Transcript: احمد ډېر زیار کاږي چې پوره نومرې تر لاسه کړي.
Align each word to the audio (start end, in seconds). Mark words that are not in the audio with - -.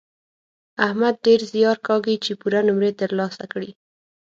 احمد 0.85 1.15
ډېر 1.25 1.39
زیار 1.53 1.77
کاږي 1.87 2.15
چې 2.25 2.31
پوره 2.39 2.59
نومرې 2.67 2.91
تر 2.99 3.09
لاسه 3.19 3.43
کړي. 3.51 3.71